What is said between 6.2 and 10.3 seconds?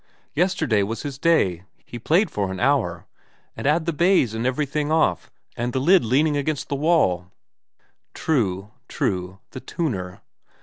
against the wall.' True. True. The tuner.